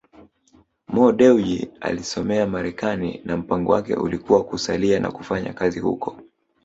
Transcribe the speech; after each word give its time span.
Mo 0.87 1.11
Dewji 1.11 1.69
alisomea 1.81 2.47
Marekani 2.47 3.21
na 3.25 3.37
mpango 3.37 3.71
wake 3.71 3.95
ulikuwa 3.95 4.43
kusalia 4.43 4.99
na 4.99 5.11
kufanya 5.11 5.53
kazi 5.53 5.79
huko 5.79 6.17